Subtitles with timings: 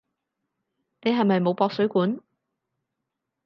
[1.01, 2.19] 你係咪冇駁水管？